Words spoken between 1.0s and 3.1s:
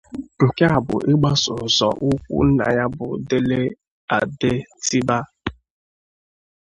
igbaso nzọ ụkwụ nna ya bụ